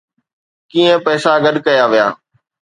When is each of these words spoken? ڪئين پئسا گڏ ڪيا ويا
ڪئين 0.71 0.93
پئسا 1.05 1.33
گڏ 1.43 1.55
ڪيا 1.65 1.85
ويا 1.91 2.07